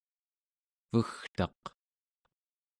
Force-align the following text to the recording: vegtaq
vegtaq 0.93 1.61